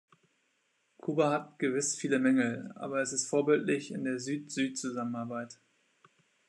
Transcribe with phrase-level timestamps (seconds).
[0.97, 5.59] Kuba hat gewiss viele Mängel, aber es ist vorbildlich in der Süd-Süd-Zusammenarbeit.